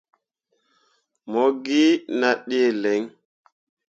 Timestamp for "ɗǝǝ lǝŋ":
2.49-3.01